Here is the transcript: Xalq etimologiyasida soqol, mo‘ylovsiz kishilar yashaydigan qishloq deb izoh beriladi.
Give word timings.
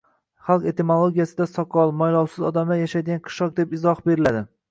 Xalq 0.45 0.63
etimologiyasida 0.69 1.47
soqol, 1.51 1.93
mo‘ylovsiz 2.01 2.41
kishilar 2.47 2.73
yashaydigan 2.81 3.23
qishloq 3.29 3.55
deb 3.63 3.79
izoh 3.81 4.05
beriladi. 4.09 4.45